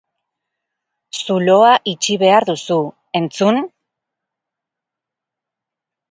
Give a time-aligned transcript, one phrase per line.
[1.17, 2.77] Zuloa itxi behar duzu,
[3.19, 3.59] entzun?